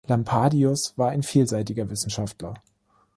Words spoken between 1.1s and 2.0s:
ein vielseitiger